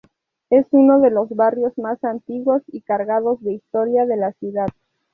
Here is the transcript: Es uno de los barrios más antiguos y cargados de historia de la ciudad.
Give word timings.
Es 0.49 0.65
uno 0.71 0.99
de 0.99 1.11
los 1.11 1.29
barrios 1.29 1.77
más 1.77 2.03
antiguos 2.03 2.63
y 2.65 2.81
cargados 2.81 3.39
de 3.43 3.53
historia 3.53 4.07
de 4.07 4.17
la 4.17 4.31
ciudad. 4.33 4.65